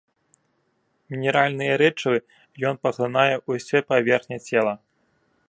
Мінеральныя 1.13 1.73
рэчывы 1.81 2.19
ён 2.71 2.75
паглынае 2.87 3.35
ўсёй 3.59 3.81
паверхняй 3.93 4.39
цела. 4.49 4.73